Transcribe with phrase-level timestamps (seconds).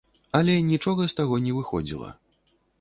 [0.39, 2.09] Але нічога з таго не выходзіла.